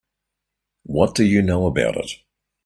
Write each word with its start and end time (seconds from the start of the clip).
What 0.81 1.13
do 1.13 1.23
you 1.23 1.43
know 1.43 1.67
about 1.67 1.95
it? 1.95 2.09